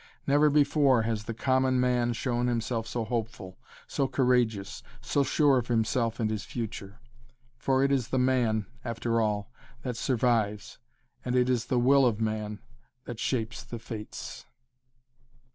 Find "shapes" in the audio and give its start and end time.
13.19-13.63